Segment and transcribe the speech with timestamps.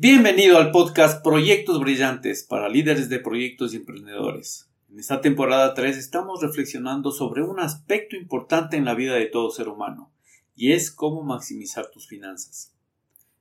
[0.00, 4.70] Bienvenido al podcast Proyectos Brillantes para líderes de proyectos y emprendedores.
[4.88, 9.50] En esta temporada 3 estamos reflexionando sobre un aspecto importante en la vida de todo
[9.50, 10.12] ser humano,
[10.54, 12.72] y es cómo maximizar tus finanzas.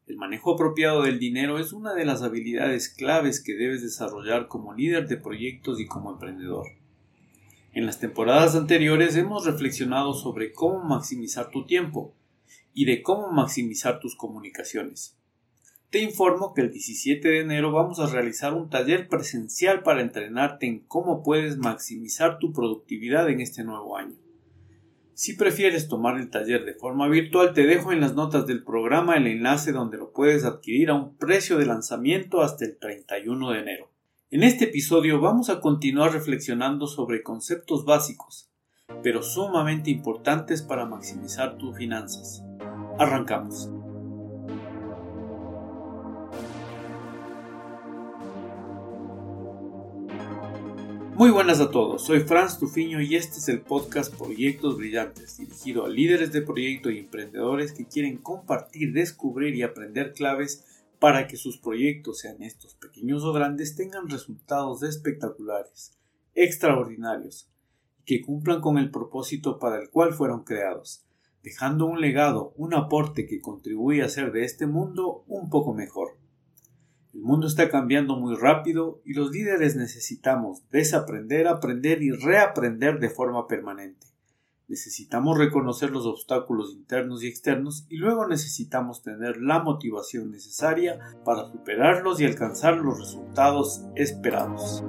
[0.07, 4.73] El manejo apropiado del dinero es una de las habilidades claves que debes desarrollar como
[4.73, 6.65] líder de proyectos y como emprendedor.
[7.71, 12.15] En las temporadas anteriores hemos reflexionado sobre cómo maximizar tu tiempo
[12.73, 15.17] y de cómo maximizar tus comunicaciones.
[15.89, 20.67] Te informo que el 17 de enero vamos a realizar un taller presencial para entrenarte
[20.67, 24.17] en cómo puedes maximizar tu productividad en este nuevo año.
[25.13, 29.15] Si prefieres tomar el taller de forma virtual, te dejo en las notas del programa
[29.15, 33.59] el enlace donde lo puedes adquirir a un precio de lanzamiento hasta el 31 de
[33.59, 33.89] enero.
[34.29, 38.51] En este episodio vamos a continuar reflexionando sobre conceptos básicos,
[39.01, 42.43] pero sumamente importantes para maximizar tus finanzas.
[42.99, 43.71] Arrancamos.
[51.17, 55.83] Muy buenas a todos, soy Franz Tufiño y este es el podcast Proyectos Brillantes, dirigido
[55.83, 60.63] a líderes de proyecto y emprendedores que quieren compartir, descubrir y aprender claves
[60.99, 65.97] para que sus proyectos, sean estos pequeños o grandes, tengan resultados espectaculares,
[66.35, 67.49] extraordinarios,
[68.05, 71.03] que cumplan con el propósito para el cual fueron creados,
[71.41, 76.19] dejando un legado, un aporte que contribuye a hacer de este mundo un poco mejor.
[77.17, 83.09] El mundo está cambiando muy rápido y los líderes necesitamos desaprender, aprender y reaprender de
[83.09, 84.05] forma permanente.
[84.67, 91.51] Necesitamos reconocer los obstáculos internos y externos y luego necesitamos tener la motivación necesaria para
[91.51, 94.83] superarlos y alcanzar los resultados esperados.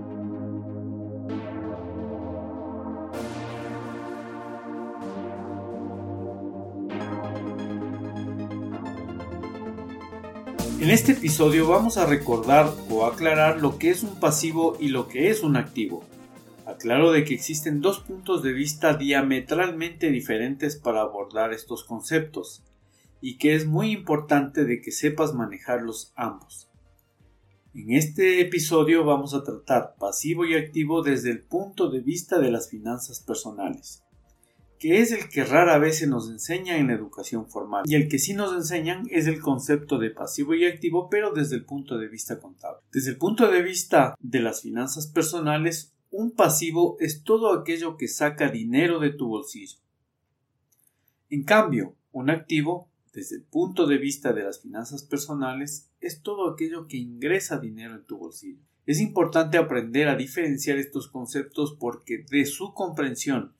[10.88, 15.06] En este episodio vamos a recordar o aclarar lo que es un pasivo y lo
[15.06, 16.02] que es un activo.
[16.64, 22.64] Aclaro de que existen dos puntos de vista diametralmente diferentes para abordar estos conceptos
[23.20, 26.70] y que es muy importante de que sepas manejarlos ambos.
[27.74, 32.50] En este episodio vamos a tratar pasivo y activo desde el punto de vista de
[32.50, 34.07] las finanzas personales
[34.78, 37.84] que es el que rara vez se nos enseña en la educación formal.
[37.86, 41.56] Y el que sí nos enseñan es el concepto de pasivo y activo, pero desde
[41.56, 42.80] el punto de vista contable.
[42.92, 48.08] Desde el punto de vista de las finanzas personales, un pasivo es todo aquello que
[48.08, 49.78] saca dinero de tu bolsillo.
[51.30, 56.50] En cambio, un activo, desde el punto de vista de las finanzas personales, es todo
[56.50, 58.62] aquello que ingresa dinero en tu bolsillo.
[58.86, 63.52] Es importante aprender a diferenciar estos conceptos porque de su comprensión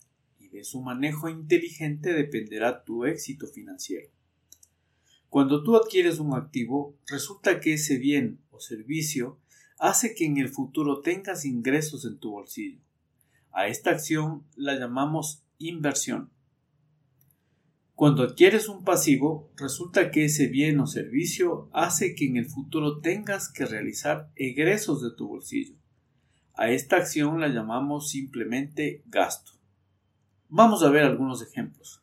[0.53, 4.09] de su manejo inteligente dependerá tu éxito financiero.
[5.29, 9.39] Cuando tú adquieres un activo, resulta que ese bien o servicio
[9.79, 12.81] hace que en el futuro tengas ingresos en tu bolsillo.
[13.53, 16.31] A esta acción la llamamos inversión.
[17.95, 23.01] Cuando adquieres un pasivo, resulta que ese bien o servicio hace que en el futuro
[23.01, 25.75] tengas que realizar egresos de tu bolsillo.
[26.55, 29.58] A esta acción la llamamos simplemente gasto.
[30.51, 32.03] Vamos a ver algunos ejemplos.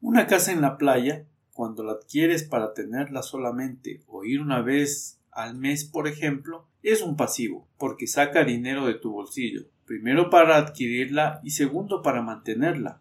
[0.00, 5.18] Una casa en la playa, cuando la adquieres para tenerla solamente o ir una vez
[5.32, 10.56] al mes, por ejemplo, es un pasivo, porque saca dinero de tu bolsillo, primero para
[10.56, 13.00] adquirirla y segundo para mantenerla.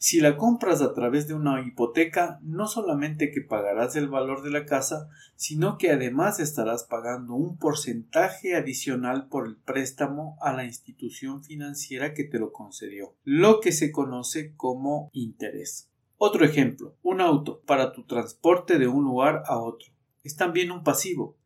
[0.00, 4.50] Si la compras a través de una hipoteca, no solamente que pagarás el valor de
[4.50, 10.64] la casa, sino que además estarás pagando un porcentaje adicional por el préstamo a la
[10.64, 15.90] institución financiera que te lo concedió, lo que se conoce como interés.
[16.16, 19.88] Otro ejemplo, un auto para tu transporte de un lugar a otro.
[20.22, 21.36] Es también un pasivo,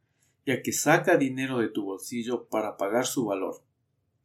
[0.44, 3.62] ya que saca dinero de tu bolsillo para pagar su valor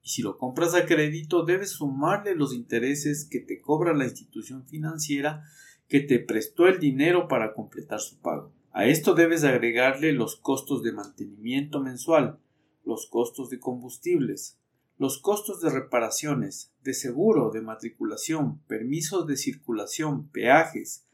[0.07, 4.65] y si lo compras a crédito debes sumarle los intereses que te cobra la institución
[4.65, 5.43] financiera
[5.89, 8.53] que te prestó el dinero para completar su pago.
[8.71, 12.39] A esto debes agregarle los costos de mantenimiento mensual,
[12.85, 14.57] los costos de combustibles,
[14.97, 21.05] los costos de reparaciones, de seguro, de matriculación, permisos de circulación, peajes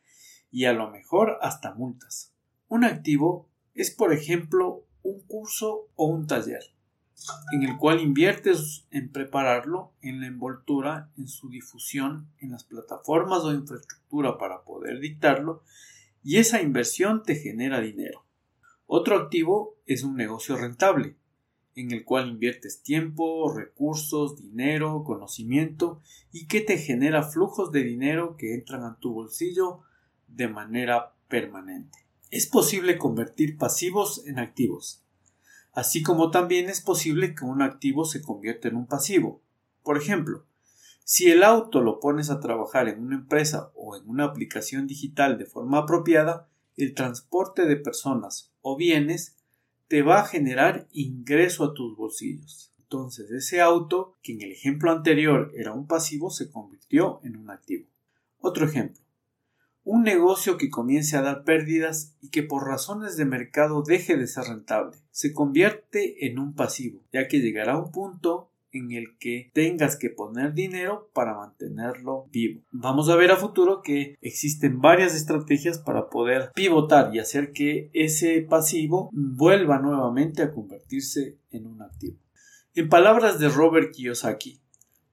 [0.51, 2.31] y a lo mejor hasta multas.
[2.67, 6.72] Un activo es, por ejemplo, un curso o un taller
[7.51, 13.43] en el cual inviertes en prepararlo, en la envoltura, en su difusión, en las plataformas
[13.43, 15.63] o infraestructura para poder dictarlo,
[16.23, 18.25] y esa inversión te genera dinero.
[18.85, 21.15] Otro activo es un negocio rentable,
[21.75, 28.35] en el cual inviertes tiempo, recursos, dinero, conocimiento y que te genera flujos de dinero
[28.37, 29.81] que entran a tu bolsillo
[30.27, 31.99] de manera permanente.
[32.29, 35.03] Es posible convertir pasivos en activos,
[35.73, 39.41] así como también es posible que un activo se convierta en un pasivo.
[39.83, 40.45] Por ejemplo,
[41.03, 45.37] si el auto lo pones a trabajar en una empresa o en una aplicación digital
[45.37, 46.47] de forma apropiada,
[46.77, 49.35] el transporte de personas o bienes
[49.87, 52.73] te va a generar ingreso a tus bolsillos.
[52.79, 57.49] Entonces ese auto, que en el ejemplo anterior era un pasivo, se convirtió en un
[57.49, 57.87] activo.
[58.39, 59.01] Otro ejemplo.
[59.85, 64.27] Un negocio que comience a dar pérdidas y que por razones de mercado deje de
[64.27, 69.51] ser rentable, se convierte en un pasivo, ya que llegará un punto en el que
[69.53, 72.62] tengas que poner dinero para mantenerlo vivo.
[72.71, 77.89] Vamos a ver a futuro que existen varias estrategias para poder pivotar y hacer que
[77.94, 82.18] ese pasivo vuelva nuevamente a convertirse en un activo.
[82.74, 84.59] En palabras de Robert Kiyosaki,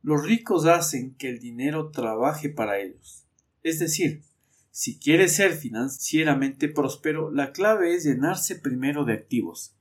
[0.02, 3.26] los ricos hacen que el dinero trabaje para ellos.
[3.62, 4.22] Es decir,
[4.70, 9.76] si quieres ser financieramente próspero, la clave es llenarse primero de activos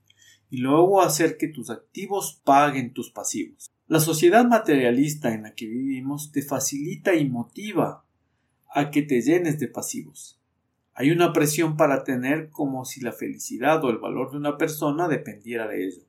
[0.50, 3.70] y luego hacer que tus activos paguen tus pasivos.
[3.86, 8.04] La sociedad materialista en la que vivimos te facilita y motiva
[8.68, 10.40] a que te llenes de pasivos.
[10.92, 15.08] Hay una presión para tener como si la felicidad o el valor de una persona
[15.08, 16.02] dependiera de ello.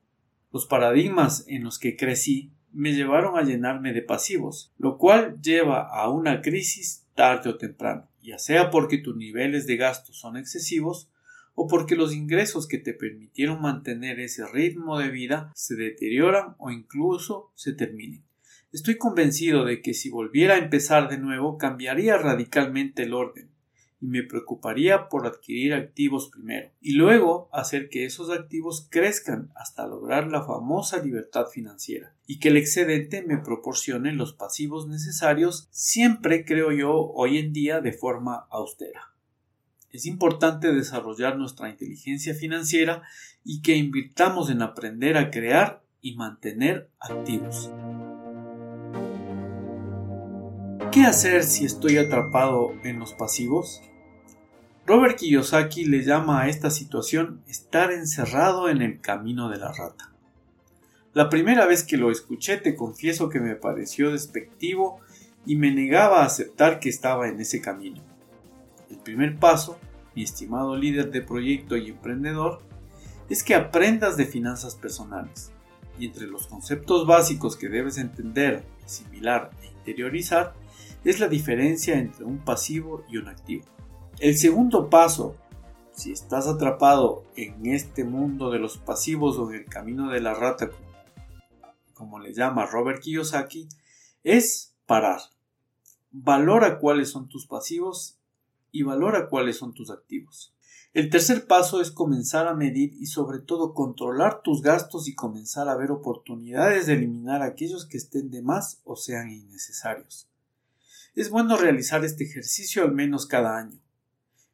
[0.52, 5.88] Los paradigmas en los que crecí me llevaron a llenarme de pasivos, lo cual lleva
[5.88, 11.10] a una crisis tarde o temprano, ya sea porque tus niveles de gasto son excesivos
[11.54, 16.72] o porque los ingresos que te permitieron mantener ese ritmo de vida se deterioran o
[16.72, 18.24] incluso se terminen.
[18.72, 23.51] Estoy convencido de que si volviera a empezar de nuevo cambiaría radicalmente el orden
[24.02, 29.88] y me preocuparía por adquirir activos primero y luego hacer que esos activos crezcan hasta
[29.88, 36.44] lograr la famosa libertad financiera y que el excedente me proporcione los pasivos necesarios siempre
[36.44, 39.12] creo yo hoy en día de forma austera
[39.92, 43.04] es importante desarrollar nuestra inteligencia financiera
[43.44, 47.70] y que invirtamos en aprender a crear y mantener activos.
[50.92, 53.82] ¿Qué hacer si estoy atrapado en los pasivos?
[54.88, 60.12] Robert Kiyosaki le llama a esta situación estar encerrado en el camino de la rata.
[61.14, 65.00] La primera vez que lo escuché te confieso que me pareció despectivo
[65.46, 68.02] y me negaba a aceptar que estaba en ese camino.
[68.90, 69.78] El primer paso,
[70.16, 72.62] mi estimado líder de proyecto y emprendedor,
[73.30, 75.52] es que aprendas de finanzas personales.
[76.00, 80.56] Y entre los conceptos básicos que debes entender, asimilar e interiorizar,
[81.04, 83.66] es la diferencia entre un pasivo y un activo.
[84.22, 85.36] El segundo paso,
[85.94, 90.36] si estás atrapado en este mundo de los pasivos o en el camino de la
[90.36, 90.70] rata,
[91.96, 93.68] como le llama Robert Kiyosaki,
[94.24, 95.22] es parar.
[96.12, 98.20] Valora cuáles son tus pasivos
[98.72, 100.54] y valora cuáles son tus activos.
[100.94, 105.68] El tercer paso es comenzar a medir y sobre todo controlar tus gastos y comenzar
[105.68, 110.30] a ver oportunidades de eliminar aquellos que estén de más o sean innecesarios.
[111.16, 113.81] Es bueno realizar este ejercicio al menos cada año.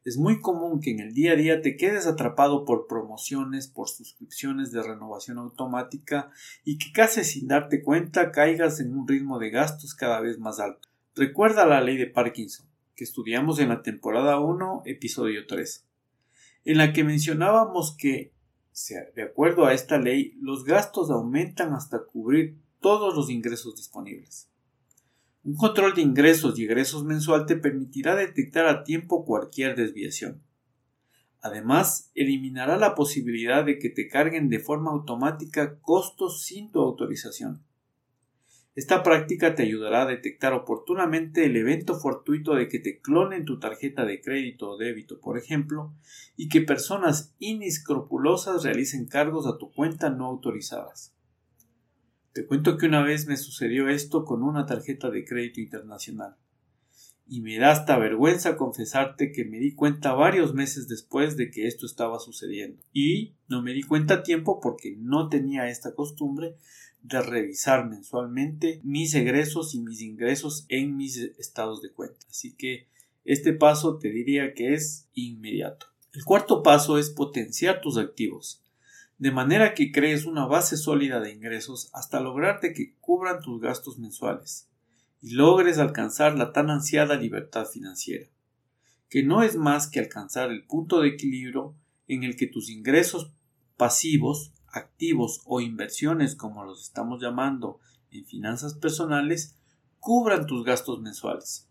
[0.08, 3.90] Es muy común que en el día a día te quedes atrapado por promociones, por
[3.90, 6.30] suscripciones de renovación automática
[6.64, 10.60] y que casi sin darte cuenta caigas en un ritmo de gastos cada vez más
[10.60, 10.88] alto.
[11.14, 12.64] Recuerda la ley de Parkinson
[12.96, 15.84] que estudiamos en la temporada 1, episodio 3,
[16.64, 18.32] en la que mencionábamos que,
[19.14, 24.48] de acuerdo a esta ley, los gastos aumentan hasta cubrir todos los ingresos disponibles.
[25.48, 30.42] Un control de ingresos y egresos mensual te permitirá detectar a tiempo cualquier desviación.
[31.40, 37.64] Además, eliminará la posibilidad de que te carguen de forma automática costos sin tu autorización.
[38.74, 43.58] Esta práctica te ayudará a detectar oportunamente el evento fortuito de que te clonen tu
[43.58, 45.94] tarjeta de crédito o débito, por ejemplo,
[46.36, 51.14] y que personas inescrupulosas realicen cargos a tu cuenta no autorizadas.
[52.32, 56.36] Te cuento que una vez me sucedió esto con una tarjeta de crédito internacional.
[57.26, 61.66] Y me da hasta vergüenza confesarte que me di cuenta varios meses después de que
[61.66, 62.82] esto estaba sucediendo.
[62.92, 66.54] Y no me di cuenta a tiempo porque no tenía esta costumbre
[67.02, 72.26] de revisar mensualmente mis egresos y mis ingresos en mis estados de cuenta.
[72.30, 72.88] Así que
[73.24, 75.86] este paso te diría que es inmediato.
[76.12, 78.62] El cuarto paso es potenciar tus activos,
[79.18, 83.98] de manera que crees una base sólida de ingresos hasta lograrte que cubran tus gastos
[83.98, 84.68] mensuales
[85.20, 88.28] y logres alcanzar la tan ansiada libertad financiera,
[89.08, 91.74] que no es más que alcanzar el punto de equilibrio
[92.06, 93.32] en el que tus ingresos
[93.76, 99.56] pasivos activos o inversiones, como los estamos llamando en finanzas personales,
[99.98, 101.68] cubran tus gastos mensuales.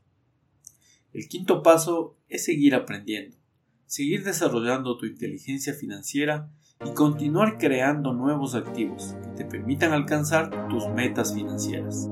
[1.14, 3.38] El quinto paso es seguir aprendiendo.
[3.86, 6.52] seguir desarrollando tu inteligencia financiera
[6.86, 12.10] y continuar creando nuevos activos que te permitan alcanzar tus metas financieras.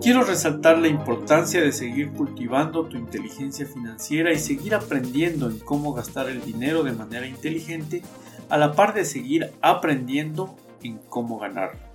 [0.00, 5.92] Quiero resaltar la importancia de seguir cultivando tu inteligencia financiera y seguir aprendiendo en cómo
[5.94, 8.02] gastar el dinero de manera inteligente
[8.48, 11.92] a la par de seguir aprendiendo en cómo ganar.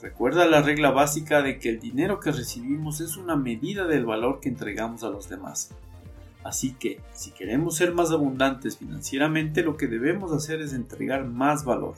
[0.00, 4.40] Recuerda la regla básica de que el dinero que recibimos es una medida del valor
[4.40, 5.74] que entregamos a los demás.
[6.46, 11.64] Así que, si queremos ser más abundantes financieramente, lo que debemos hacer es entregar más
[11.64, 11.96] valor.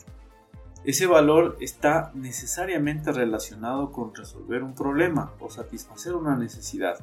[0.85, 6.99] Ese valor está necesariamente relacionado con resolver un problema o satisfacer una necesidad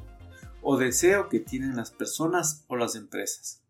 [0.63, 3.61] o deseo que tienen las personas o las empresas.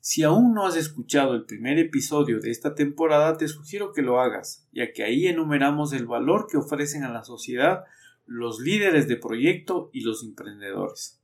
[0.00, 4.18] Si aún no has escuchado el primer episodio de esta temporada, te sugiero que lo
[4.20, 7.84] hagas, ya que ahí enumeramos el valor que ofrecen a la sociedad
[8.24, 11.20] los líderes de proyecto y los emprendedores.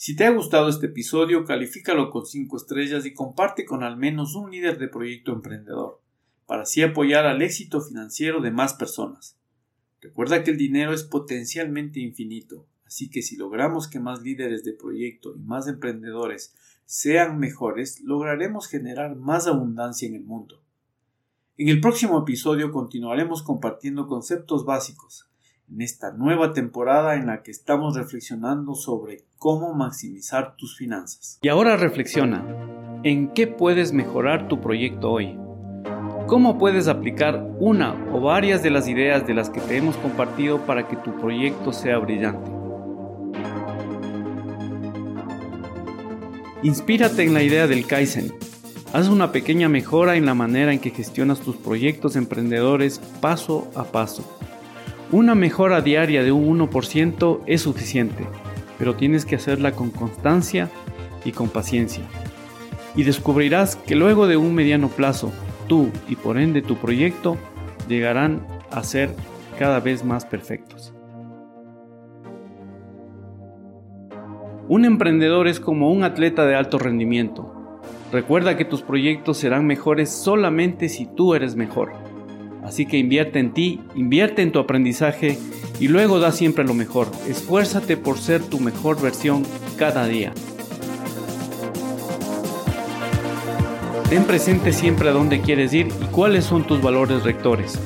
[0.00, 4.36] Si te ha gustado este episodio, califícalo con 5 estrellas y comparte con al menos
[4.36, 6.00] un líder de proyecto emprendedor
[6.46, 9.36] para así apoyar al éxito financiero de más personas.
[10.00, 14.72] Recuerda que el dinero es potencialmente infinito, así que si logramos que más líderes de
[14.72, 16.54] proyecto y más emprendedores
[16.86, 20.62] sean mejores, lograremos generar más abundancia en el mundo.
[21.56, 25.27] En el próximo episodio continuaremos compartiendo conceptos básicos
[25.70, 31.38] en esta nueva temporada en la que estamos reflexionando sobre cómo maximizar tus finanzas.
[31.42, 32.44] Y ahora reflexiona,
[33.02, 35.38] ¿en qué puedes mejorar tu proyecto hoy?
[36.28, 40.60] cómo puedes aplicar una o varias de las ideas de las que te hemos compartido
[40.66, 42.50] para que tu proyecto sea brillante.
[46.62, 48.32] Inspírate en la idea del Kaizen.
[48.92, 53.84] Haz una pequeña mejora en la manera en que gestionas tus proyectos emprendedores paso a
[53.84, 54.22] paso.
[55.10, 58.26] Una mejora diaria de un 1% es suficiente,
[58.78, 60.68] pero tienes que hacerla con constancia
[61.24, 62.04] y con paciencia.
[62.94, 65.32] Y descubrirás que luego de un mediano plazo
[65.66, 67.38] tú y por ende tu proyecto
[67.88, 69.14] llegarán a ser
[69.58, 70.92] cada vez más perfectos.
[74.68, 77.80] Un emprendedor es como un atleta de alto rendimiento.
[78.12, 82.07] Recuerda que tus proyectos serán mejores solamente si tú eres mejor.
[82.68, 85.38] Así que invierte en ti, invierte en tu aprendizaje
[85.80, 87.10] y luego da siempre lo mejor.
[87.26, 89.42] Esfuérzate por ser tu mejor versión
[89.78, 90.34] cada día.
[94.10, 97.80] Ten presente siempre a dónde quieres ir y cuáles son tus valores rectores.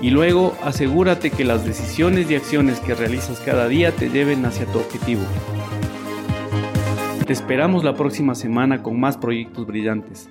[0.00, 4.64] Y luego asegúrate que las decisiones y acciones que realizas cada día te lleven hacia
[4.66, 5.22] tu objetivo.
[7.26, 10.30] Te esperamos la próxima semana con más proyectos brillantes.